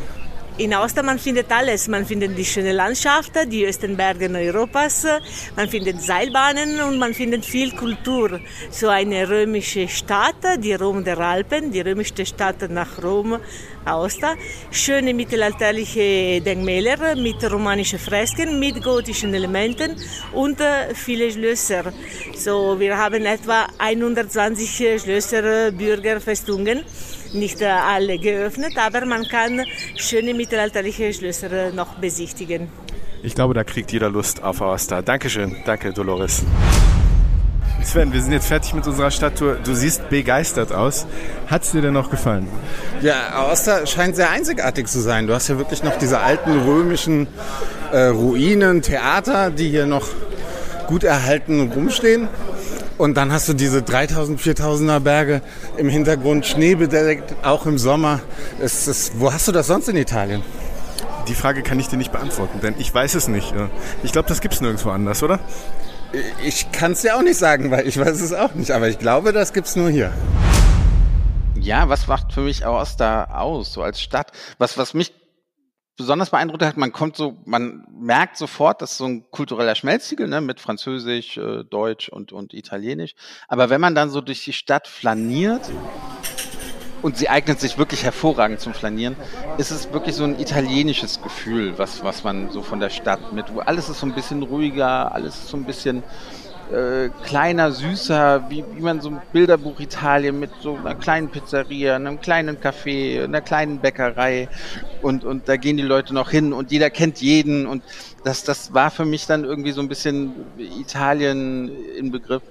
In 0.58 0.74
Aosta 0.74 1.04
man 1.04 1.20
findet 1.20 1.52
alles. 1.52 1.86
Man 1.86 2.04
findet 2.04 2.36
die 2.36 2.44
schöne 2.44 2.72
Landschaft, 2.72 3.30
die 3.46 3.64
höchsten 3.64 3.96
Berge 3.96 4.28
Europas, 4.28 5.06
man 5.54 5.68
findet 5.68 6.02
Seilbahnen 6.02 6.80
und 6.80 6.98
man 6.98 7.14
findet 7.14 7.44
viel 7.44 7.70
Kultur. 7.76 8.40
So 8.68 8.88
eine 8.88 9.28
römische 9.28 9.86
Stadt, 9.86 10.42
die 10.58 10.74
Rom 10.74 11.04
der 11.04 11.20
Alpen, 11.20 11.70
die 11.70 11.80
römischste 11.80 12.26
Stadt 12.26 12.68
nach 12.70 13.00
Rom, 13.00 13.38
Aosta. 13.88 14.34
Schöne 14.70 15.14
mittelalterliche 15.14 16.40
Denkmäler 16.40 17.16
mit 17.16 17.42
romanischen 17.50 17.98
Fresken, 17.98 18.58
mit 18.58 18.82
gotischen 18.82 19.34
Elementen 19.34 19.96
und 20.32 20.60
äh, 20.60 20.94
viele 20.94 21.30
Schlösser. 21.30 21.92
So, 22.36 22.78
wir 22.78 22.96
haben 22.96 23.24
etwa 23.26 23.66
120 23.78 25.00
Schlösser, 25.02 25.72
Bürgerfestungen 25.72 26.84
nicht 27.34 27.62
alle 27.62 28.18
geöffnet, 28.18 28.76
aber 28.76 29.04
man 29.04 29.26
kann 29.28 29.64
schöne 29.96 30.34
mittelalterliche 30.34 31.12
Schlösser 31.12 31.72
noch 31.72 31.94
besichtigen. 31.94 32.68
Ich 33.22 33.34
glaube, 33.34 33.54
da 33.54 33.64
kriegt 33.64 33.92
jeder 33.92 34.10
Lust 34.10 34.42
auf 34.42 34.62
Aosta. 34.62 35.02
Dankeschön. 35.02 35.56
Danke, 35.64 35.92
Dolores. 35.92 36.44
Sven, 37.84 38.12
wir 38.12 38.20
sind 38.20 38.32
jetzt 38.32 38.48
fertig 38.48 38.74
mit 38.74 38.86
unserer 38.86 39.10
Stadttour. 39.10 39.56
Du 39.64 39.74
siehst 39.74 40.10
begeistert 40.10 40.72
aus. 40.72 41.06
Hat 41.46 41.62
es 41.62 41.72
dir 41.72 41.80
denn 41.80 41.94
noch 41.94 42.10
gefallen? 42.10 42.48
Ja, 43.00 43.30
Aosta 43.32 43.86
scheint 43.86 44.16
sehr 44.16 44.30
einzigartig 44.30 44.88
zu 44.88 45.00
sein. 45.00 45.26
Du 45.26 45.34
hast 45.34 45.48
ja 45.48 45.56
wirklich 45.56 45.82
noch 45.82 45.96
diese 45.96 46.20
alten 46.20 46.58
römischen 46.60 47.28
äh, 47.92 48.06
Ruinen, 48.06 48.82
Theater, 48.82 49.50
die 49.50 49.70
hier 49.70 49.86
noch 49.86 50.06
gut 50.86 51.04
erhalten 51.04 51.72
rumstehen. 51.72 52.28
Und 52.98 53.16
dann 53.16 53.32
hast 53.32 53.48
du 53.48 53.54
diese 53.54 53.80
3000, 53.80 54.40
4000er 54.40 55.00
Berge 55.00 55.40
im 55.76 55.88
Hintergrund, 55.88 56.44
schneebedeckt, 56.46 57.36
auch 57.42 57.64
im 57.64 57.78
Sommer. 57.78 58.20
Es 58.60 58.88
ist, 58.88 59.18
wo 59.20 59.32
hast 59.32 59.46
du 59.46 59.52
das 59.52 59.68
sonst 59.68 59.88
in 59.88 59.96
Italien? 59.96 60.42
Die 61.28 61.34
Frage 61.34 61.62
kann 61.62 61.78
ich 61.78 61.88
dir 61.88 61.96
nicht 61.96 62.10
beantworten, 62.10 62.60
denn 62.60 62.74
ich 62.78 62.92
weiß 62.92 63.14
es 63.14 63.28
nicht. 63.28 63.54
Ich 64.02 64.12
glaube, 64.12 64.28
das 64.28 64.40
gibt 64.40 64.54
es 64.54 64.60
nirgendwo 64.60 64.90
anders, 64.90 65.22
oder? 65.22 65.38
Ich 66.42 66.72
kann 66.72 66.92
es 66.92 67.02
dir 67.02 67.16
auch 67.16 67.22
nicht 67.22 67.36
sagen, 67.36 67.70
weil 67.70 67.86
ich 67.86 67.98
weiß 67.98 68.20
es 68.20 68.32
auch 68.32 68.54
nicht. 68.54 68.70
Aber 68.70 68.88
ich 68.88 68.98
glaube, 68.98 69.32
das 69.32 69.52
gibt 69.52 69.66
es 69.66 69.76
nur 69.76 69.90
hier. 69.90 70.12
Ja, 71.60 71.88
was 71.88 72.06
macht 72.06 72.32
für 72.32 72.40
mich 72.40 72.64
Aosta 72.64 73.24
aus, 73.24 73.72
so 73.72 73.82
als 73.82 74.00
Stadt? 74.00 74.32
Was, 74.58 74.78
was 74.78 74.94
mich 74.94 75.12
besonders 75.98 76.30
beeindruckt 76.30 76.62
hat, 76.62 76.76
man 76.76 76.92
kommt 76.92 77.16
so, 77.16 77.36
man 77.44 77.84
merkt 77.90 78.36
sofort, 78.36 78.80
dass 78.80 78.96
so 78.96 79.04
ein 79.04 79.30
kultureller 79.30 79.74
Schmelztiegel, 79.74 80.28
ne, 80.28 80.40
mit 80.40 80.60
Französisch, 80.60 81.36
äh, 81.36 81.64
Deutsch 81.64 82.08
und, 82.08 82.32
und 82.32 82.54
Italienisch. 82.54 83.14
Aber 83.48 83.68
wenn 83.68 83.80
man 83.80 83.94
dann 83.94 84.08
so 84.08 84.20
durch 84.20 84.44
die 84.44 84.52
Stadt 84.52 84.86
flaniert, 84.86 85.68
und 87.02 87.16
sie 87.16 87.28
eignet 87.28 87.60
sich 87.60 87.78
wirklich 87.78 88.04
hervorragend 88.04 88.60
zum 88.60 88.74
Flanieren, 88.74 89.16
ist 89.58 89.70
es 89.70 89.92
wirklich 89.92 90.14
so 90.14 90.24
ein 90.24 90.38
italienisches 90.38 91.22
Gefühl, 91.22 91.78
was, 91.78 92.02
was 92.02 92.24
man 92.24 92.50
so 92.50 92.62
von 92.62 92.80
der 92.80 92.90
Stadt 92.90 93.32
mit, 93.32 93.54
wo 93.54 93.60
alles 93.60 93.88
ist 93.88 94.00
so 94.00 94.06
ein 94.06 94.14
bisschen 94.14 94.42
ruhiger, 94.42 95.12
alles 95.14 95.36
ist 95.36 95.48
so 95.48 95.56
ein 95.56 95.64
bisschen, 95.64 96.02
äh, 96.72 97.08
kleiner, 97.24 97.72
süßer, 97.72 98.50
wie, 98.50 98.64
wie 98.74 98.82
man 98.82 99.00
so 99.00 99.08
ein 99.10 99.22
Bilderbuch 99.32 99.80
Italien 99.80 100.38
mit 100.38 100.50
so 100.60 100.74
einer 100.74 100.94
kleinen 100.94 101.30
Pizzeria, 101.30 101.96
einem 101.96 102.20
kleinen 102.20 102.58
Café, 102.58 103.24
einer 103.24 103.40
kleinen 103.40 103.78
Bäckerei 103.78 104.48
und, 105.00 105.24
und 105.24 105.48
da 105.48 105.56
gehen 105.56 105.78
die 105.78 105.82
Leute 105.82 106.12
noch 106.12 106.30
hin 106.30 106.52
und 106.52 106.70
jeder 106.70 106.90
kennt 106.90 107.22
jeden 107.22 107.66
und 107.66 107.82
das, 108.24 108.44
das 108.44 108.74
war 108.74 108.90
für 108.90 109.06
mich 109.06 109.26
dann 109.26 109.44
irgendwie 109.44 109.72
so 109.72 109.80
ein 109.80 109.88
bisschen 109.88 110.34
Italien 110.58 111.70
in 111.96 112.10
Begriff 112.10 112.42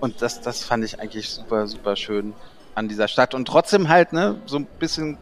und 0.00 0.22
das, 0.22 0.40
das 0.40 0.64
fand 0.64 0.84
ich 0.84 0.98
eigentlich 0.98 1.28
super, 1.28 1.66
super 1.66 1.96
schön 1.96 2.32
an 2.76 2.88
dieser 2.88 3.08
Stadt 3.08 3.34
und 3.34 3.48
trotzdem 3.48 3.88
halt, 3.88 4.12
ne, 4.12 4.40
so 4.46 4.58
ein 4.58 4.66
bisschen 4.66 5.18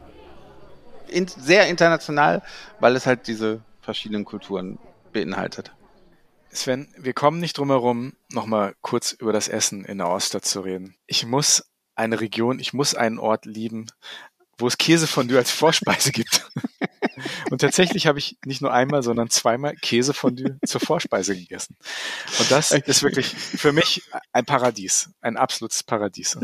in, 1.09 1.27
sehr 1.29 1.69
international, 1.69 2.43
weil 2.81 2.97
es 2.97 3.07
halt 3.07 3.27
diese 3.29 3.63
verschiedenen 3.81 4.25
Kulturen 4.25 4.79
beinhaltet. 5.13 5.73
Sven, 6.51 6.93
wir 6.97 7.15
kommen 7.15 7.41
nicht 7.41 7.57
drum 7.57 7.71
herum, 7.71 8.15
nochmal 8.31 8.75
kurz 8.81 9.13
über 9.13 9.33
das 9.33 9.49
Essen 9.49 9.85
in 9.85 9.99
der 9.99 10.09
Oster 10.09 10.43
zu 10.43 10.61
reden. 10.61 10.97
Ich 11.07 11.25
muss 11.27 11.65
eine 11.95 12.21
Region, 12.21 12.59
ich 12.59 12.73
muss 12.73 12.95
einen 12.95 13.19
Ort 13.19 13.45
lieben, 13.45 13.87
wo 14.59 14.67
es 14.67 14.79
Käsefondue 14.79 15.39
als 15.39 15.51
Vorspeise 15.51 16.13
gibt. 16.13 16.51
Und 17.51 17.61
tatsächlich 17.61 18.07
habe 18.07 18.19
ich 18.19 18.37
nicht 18.45 18.61
nur 18.61 18.73
einmal, 18.73 19.03
sondern 19.03 19.31
zweimal 19.31 19.75
Käsefondue 19.77 20.59
zur 20.67 20.81
Vorspeise 20.81 21.37
gegessen. 21.37 21.77
Und 22.39 22.51
das 22.51 22.73
ist 22.73 23.03
wirklich 23.03 23.27
für 23.27 23.73
mich 23.73 24.03
ein 24.33 24.45
Paradies, 24.45 25.11
ein 25.21 25.37
absolutes 25.37 25.83
Paradies. 25.83 26.39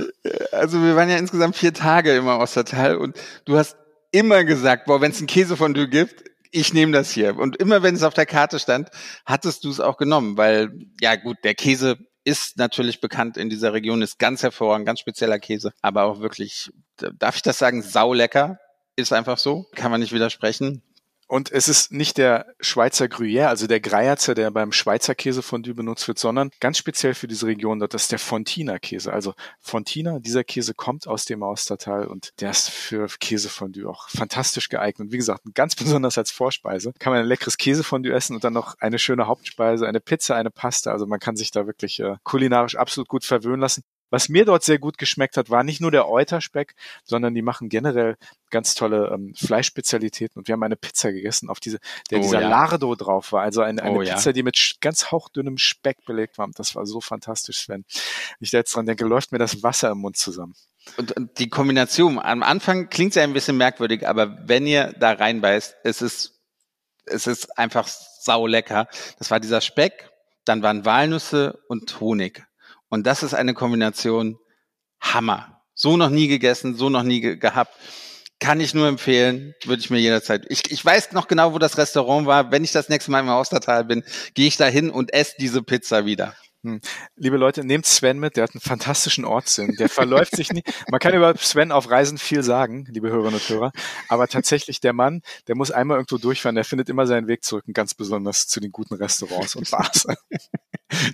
Also 0.53 0.83
wir 0.83 0.97
waren 0.97 1.09
ja 1.09 1.17
insgesamt 1.17 1.57
vier 1.57 1.75
Tage 1.75 2.15
im 2.17 2.27
Ostertal 2.27 2.97
und 2.97 3.17
du 3.45 3.57
hast 3.57 3.77
immer 4.13 4.45
gesagt, 4.45 4.87
boah, 4.87 5.01
wenn 5.01 5.13
es 5.13 5.21
ein 5.21 5.27
Käsefondue 5.27 5.89
gibt, 5.89 6.25
ich 6.53 6.73
nehme 6.75 6.93
das 6.93 7.11
hier. 7.11 7.37
Und 7.37 7.57
immer 7.57 7.83
wenn 7.83 7.95
es 7.95 8.03
auf 8.03 8.15
der 8.15 8.27
Karte 8.27 8.59
stand, 8.59 8.91
hattest 9.25 9.65
du 9.65 9.71
es 9.71 9.81
auch 9.81 9.97
genommen, 9.97 10.37
weil, 10.37 10.73
ja 11.01 11.17
gut, 11.17 11.37
der 11.45 11.55
Käse 11.55 11.99
ist 12.25 12.59
natürlich 12.59 13.01
bekannt 13.01 13.37
in 13.37 13.49
dieser 13.51 13.73
Region, 13.73 14.03
ist 14.03 14.19
ganz 14.19 14.43
hervorragend, 14.43 14.87
ganz 14.87 15.01
spezieller 15.01 15.39
Käse, 15.39 15.73
aber 15.81 16.05
auch 16.05 16.21
wirklich, 16.21 16.71
darf 16.97 17.37
ich 17.37 17.43
das 17.43 17.59
sagen, 17.59 17.83
saulecker. 17.83 18.59
Ist 18.97 19.13
einfach 19.13 19.39
so, 19.39 19.67
kann 19.77 19.91
man 19.91 20.01
nicht 20.01 20.13
widersprechen. 20.13 20.83
Und 21.31 21.53
es 21.53 21.69
ist 21.69 21.93
nicht 21.93 22.19
der 22.19 22.57
Schweizer 22.59 23.05
Gruyère, 23.05 23.47
also 23.47 23.69
der 23.69 23.79
Greierzer, 23.79 24.35
der 24.35 24.51
beim 24.51 24.73
Schweizer 24.73 25.15
Käsefondue 25.15 25.75
benutzt 25.75 26.09
wird, 26.09 26.19
sondern 26.19 26.51
ganz 26.59 26.77
speziell 26.77 27.15
für 27.15 27.29
diese 27.29 27.47
Region 27.47 27.79
dort, 27.79 27.95
das 27.95 28.03
ist 28.03 28.11
der 28.11 28.19
Fontina 28.19 28.81
Käse. 28.81 29.13
Also 29.13 29.35
Fontina, 29.61 30.19
dieser 30.19 30.43
Käse 30.43 30.75
kommt 30.75 31.07
aus 31.07 31.27
dem 31.27 31.45
Austertal 31.45 32.09
und 32.09 32.33
der 32.41 32.51
ist 32.51 32.69
für 32.69 33.07
Käsefondue 33.07 33.89
auch 33.89 34.09
fantastisch 34.09 34.69
geeignet. 34.69 35.07
Und 35.07 35.13
wie 35.13 35.19
gesagt, 35.19 35.45
ganz 35.55 35.77
besonders 35.77 36.19
als 36.19 36.33
Vorspeise 36.33 36.93
kann 36.99 37.13
man 37.13 37.23
ein 37.23 37.29
leckeres 37.29 37.59
Käsefondue 37.59 38.13
essen 38.13 38.35
und 38.35 38.43
dann 38.43 38.53
noch 38.53 38.75
eine 38.81 38.99
schöne 38.99 39.29
Hauptspeise, 39.29 39.87
eine 39.87 40.01
Pizza, 40.01 40.35
eine 40.35 40.51
Pasta. 40.51 40.91
Also 40.91 41.07
man 41.07 41.21
kann 41.21 41.37
sich 41.37 41.53
da 41.53 41.65
wirklich 41.65 42.01
äh, 42.01 42.17
kulinarisch 42.25 42.75
absolut 42.75 43.09
gut 43.09 43.25
verwöhnen 43.25 43.61
lassen. 43.61 43.85
Was 44.11 44.29
mir 44.29 44.45
dort 44.45 44.65
sehr 44.65 44.79
gut 44.79 44.99
geschmeckt 44.99 45.37
hat, 45.37 45.51
war 45.51 45.65
nicht 45.65 45.81
nur 45.81 45.91
der 45.91 46.09
Euterspeck, 46.09 46.75
sondern 47.05 47.35
die 47.35 47.43
machen 47.43 47.69
generell 47.69 48.17
ganz 48.51 48.75
tolle 48.75 49.11
ähm, 49.15 49.35
Fleischspezialitäten. 49.37 50.41
Und 50.41 50.49
wir 50.49 50.53
haben 50.53 50.63
eine 50.63 50.77
Pizza 50.77 51.13
gegessen, 51.13 51.49
auf 51.49 51.61
diese, 51.61 51.79
der 52.11 52.19
oh, 52.19 52.23
dieser 52.23 52.41
ja. 52.41 52.49
Lardo 52.49 52.95
drauf 52.97 53.33
war. 53.33 53.43
Also 53.43 53.63
eine, 53.63 53.83
eine 53.83 53.99
oh, 53.99 54.01
Pizza, 54.01 54.31
ja. 54.31 54.33
die 54.33 54.43
mit 54.43 54.77
ganz 54.81 55.11
hauchdünnem 55.11 55.59
Speck 55.59 56.05
belegt 56.05 56.39
war. 56.39 56.47
Und 56.47 56.59
das 56.59 56.75
war 56.75 56.87
so 56.87 57.01
fantastisch, 57.01 57.61
Sven. 57.61 57.85
Wenn 57.89 58.45
ich 58.45 58.51
da 58.51 58.59
jetzt 58.59 58.75
dran 58.75 58.87
denke, 58.87 59.05
läuft 59.05 59.33
mir 59.33 59.39
das 59.39 59.63
Wasser 59.63 59.91
im 59.91 59.99
Mund 59.99 60.17
zusammen. 60.17 60.55
Und, 60.97 61.13
und 61.13 61.39
die 61.39 61.49
Kombination, 61.49 62.19
am 62.19 62.43
Anfang 62.43 62.89
klingt 62.89 63.11
es 63.11 63.17
ja 63.17 63.23
ein 63.23 63.33
bisschen 63.33 63.57
merkwürdig, 63.57 64.09
aber 64.09 64.39
wenn 64.49 64.67
ihr 64.67 64.95
da 64.99 65.13
reinbeißt, 65.13 65.77
es 65.85 66.03
ist, 66.03 66.41
es 67.05 67.27
ist 67.27 67.59
einfach 67.59 67.87
sau 67.87 68.47
lecker. 68.47 68.89
Das 69.19 69.31
war 69.31 69.41
dieser 69.41 69.61
Speck, 69.61 70.11
dann 70.45 70.63
waren 70.63 70.85
Walnüsse 70.85 71.63
und 71.69 72.01
Honig. 72.01 72.45
Und 72.91 73.07
das 73.07 73.23
ist 73.23 73.33
eine 73.35 73.55
Kombination 73.55 74.39
Hammer. 75.01 75.63
So 75.75 75.97
noch 75.97 76.11
nie 76.11 76.29
gegessen, 76.29 76.77
so 76.77 76.91
noch 76.91 77.03
nie 77.03 77.23
ge 77.23 77.37
gehabt. 77.37 77.75
Kann 78.39 78.61
ich 78.61 78.75
nur 78.75 78.89
empfehlen, 78.89 79.55
würde 79.65 79.81
ich 79.81 79.91
mir 79.91 79.99
jederzeit. 79.99 80.45
Ich, 80.49 80.71
ich 80.71 80.85
weiß 80.85 81.13
noch 81.13 81.29
genau, 81.29 81.53
wo 81.53 81.59
das 81.59 81.79
Restaurant 81.79 82.27
war. 82.27 82.51
Wenn 82.51 82.65
ich 82.65 82.73
das 82.73 82.89
nächste 82.89 83.11
Mal 83.11 83.21
im 83.21 83.29
Austertal 83.29 83.85
bin, 83.85 84.03
gehe 84.35 84.47
ich 84.47 84.57
da 84.57 84.67
hin 84.67 84.91
und 84.91 85.13
esse 85.13 85.35
diese 85.39 85.63
Pizza 85.63 86.05
wieder. 86.05 86.35
Hm. 86.63 86.81
Liebe 87.17 87.39
Leute, 87.39 87.65
nehmt 87.65 87.87
Sven 87.87 88.19
mit, 88.19 88.37
der 88.37 88.45
hat 88.45 88.55
einen 88.55 88.61
fantastischen 88.61 89.25
Ortssinn. 89.25 89.77
Der 89.79 89.89
verläuft 89.89 90.37
sich 90.37 90.53
nie. 90.53 90.63
Man 90.91 91.01
kann 91.01 91.15
über 91.15 91.35
Sven 91.37 91.73
auf 91.73 91.91
Reisen 91.91 92.19
viel 92.19 92.43
sagen, 92.43 92.87
liebe 92.91 93.09
Hörerinnen 93.09 93.41
und 93.41 93.49
Hörer. 93.49 93.73
Aber 94.09 94.29
tatsächlich 94.29 94.81
der 94.81 94.93
Mann, 94.93 95.23
der 95.49 95.57
muss 95.57 95.71
einmal 95.71 95.97
irgendwo 95.97 96.19
durchfahren, 96.19 96.57
der 96.57 96.65
findet 96.65 96.91
immer 96.91 97.07
seinen 97.07 97.29
Weg 97.29 97.45
zurück 97.45 97.65
und 97.67 97.73
ganz 97.73 97.95
besonders 97.95 98.47
zu 98.47 98.61
den 98.61 98.73
guten 98.73 98.95
Restaurants 98.95 99.57
und 99.57 99.71
Bars. 99.71 100.07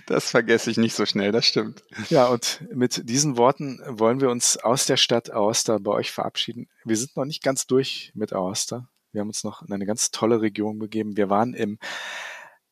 Das 0.07 0.31
vergesse 0.31 0.71
ich 0.71 0.77
nicht 0.77 0.95
so 0.95 1.05
schnell, 1.05 1.31
das 1.31 1.45
stimmt. 1.45 1.83
Ja, 2.09 2.25
und 2.25 2.63
mit 2.73 3.07
diesen 3.07 3.37
Worten 3.37 3.79
wollen 3.87 4.21
wir 4.21 4.31
uns 4.31 4.57
aus 4.57 4.87
der 4.87 4.97
Stadt 4.97 5.31
Aosta 5.31 5.77
bei 5.77 5.91
euch 5.91 6.11
verabschieden. 6.11 6.67
Wir 6.83 6.97
sind 6.97 7.15
noch 7.15 7.25
nicht 7.25 7.43
ganz 7.43 7.67
durch 7.67 8.11
mit 8.15 8.33
Aosta. 8.33 8.89
Wir 9.11 9.21
haben 9.21 9.27
uns 9.27 9.43
noch 9.43 9.61
in 9.61 9.71
eine 9.71 9.85
ganz 9.85 10.09
tolle 10.09 10.41
Region 10.41 10.79
begeben. 10.79 11.15
Wir 11.15 11.29
waren 11.29 11.53
im 11.53 11.77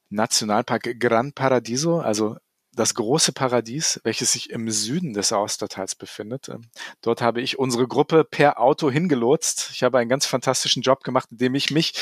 Nationalpark 0.09 0.99
Gran 0.99 1.33
Paradiso, 1.33 1.99
also 1.99 2.37
das 2.75 2.93
große 2.93 3.31
Paradies, 3.31 3.99
welches 4.03 4.33
sich 4.33 4.49
im 4.49 4.69
Süden 4.69 5.13
des 5.13 5.31
Austertals 5.31 5.95
befindet. 5.95 6.49
Ähm, 6.49 6.69
dort 7.01 7.21
habe 7.21 7.41
ich 7.41 7.57
unsere 7.57 7.87
Gruppe 7.87 8.23
per 8.23 8.59
Auto 8.59 8.91
hingelotst. 8.91 9.69
Ich 9.73 9.83
habe 9.83 9.97
einen 9.97 10.09
ganz 10.09 10.25
fantastischen 10.25 10.81
Job 10.81 11.03
gemacht, 11.03 11.29
indem 11.31 11.55
ich 11.55 11.71
mich 11.71 11.93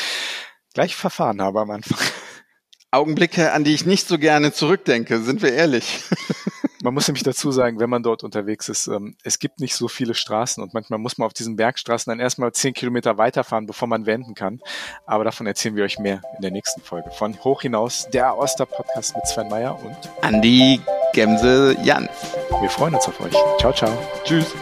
gleich 0.73 0.95
verfahren 0.95 1.41
habe 1.41 1.61
am 1.61 1.71
Anfang. 1.71 1.99
Augenblicke, 2.91 3.53
an 3.53 3.63
die 3.63 3.73
ich 3.73 3.85
nicht 3.85 4.07
so 4.07 4.19
gerne 4.19 4.53
zurückdenke, 4.53 5.21
sind 5.23 5.41
wir 5.41 5.53
ehrlich. 5.53 6.03
Man 6.83 6.93
muss 6.93 7.07
nämlich 7.07 7.23
dazu 7.23 7.49
sagen, 7.53 7.79
wenn 7.79 7.89
man 7.89 8.03
dort 8.03 8.25
unterwegs 8.25 8.67
ist, 8.67 8.87
ähm, 8.87 9.15
es 9.23 9.39
gibt 9.39 9.61
nicht 9.61 9.73
so 9.73 9.87
viele 9.87 10.13
Straßen 10.13 10.61
und 10.61 10.73
manchmal 10.73 10.99
muss 10.99 11.17
man 11.17 11.27
auf 11.27 11.33
diesen 11.33 11.55
Bergstraßen 11.55 12.11
dann 12.11 12.19
erstmal 12.19 12.51
zehn 12.51 12.73
Kilometer 12.73 13.17
weiterfahren, 13.17 13.65
bevor 13.67 13.87
man 13.87 14.05
wenden 14.05 14.35
kann. 14.35 14.59
Aber 15.05 15.23
davon 15.23 15.47
erzählen 15.47 15.77
wir 15.77 15.85
euch 15.85 15.97
mehr 15.97 16.21
in 16.35 16.41
der 16.41 16.51
nächsten 16.51 16.81
Folge. 16.81 17.09
Von 17.11 17.41
Hoch 17.45 17.61
hinaus, 17.61 18.09
der 18.11 18.37
Oster-Podcast 18.37 19.15
mit 19.15 19.25
Sven 19.27 19.47
Meyer 19.47 19.79
und 19.81 19.95
Andi 20.21 20.81
Gemse 21.13 21.77
Jan. 21.83 22.09
Wir 22.59 22.69
freuen 22.69 22.95
uns 22.95 23.07
auf 23.07 23.17
euch. 23.21 23.33
Ciao, 23.59 23.71
ciao. 23.71 23.97
Tschüss. 24.25 24.53